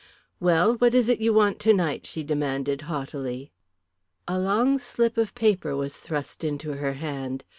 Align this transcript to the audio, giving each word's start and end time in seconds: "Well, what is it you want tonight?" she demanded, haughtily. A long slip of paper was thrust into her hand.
"Well, 0.39 0.77
what 0.77 0.95
is 0.95 1.09
it 1.09 1.19
you 1.21 1.31
want 1.31 1.59
tonight?" 1.59 2.07
she 2.07 2.23
demanded, 2.23 2.81
haughtily. 2.89 3.51
A 4.27 4.39
long 4.39 4.79
slip 4.79 5.15
of 5.15 5.35
paper 5.35 5.75
was 5.77 5.95
thrust 5.97 6.43
into 6.43 6.71
her 6.73 6.93
hand. 6.93 7.43